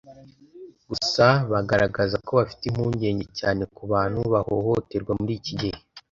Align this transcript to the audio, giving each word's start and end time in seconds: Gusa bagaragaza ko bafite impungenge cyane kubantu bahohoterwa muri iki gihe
Gusa 0.89 1.25
bagaragaza 1.51 2.15
ko 2.25 2.31
bafite 2.39 2.63
impungenge 2.67 3.25
cyane 3.39 3.61
kubantu 3.75 4.19
bahohoterwa 4.33 5.11
muri 5.19 5.33
iki 5.39 5.53
gihe 5.59 5.77